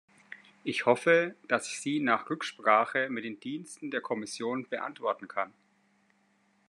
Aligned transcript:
Ich 0.63 0.87
hoffe, 0.87 1.35
dass 1.47 1.67
ich 1.67 1.79
sie 1.79 1.99
nach 1.99 2.27
Rücksprache 2.27 3.09
mit 3.11 3.23
den 3.23 3.39
Diensten 3.39 3.91
der 3.91 4.01
Kommission 4.01 4.67
beantworten 4.67 5.27
kann. 5.27 5.53